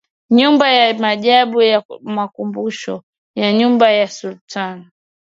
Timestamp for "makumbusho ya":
2.03-3.53